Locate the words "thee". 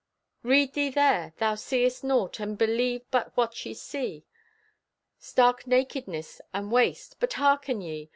0.73-0.89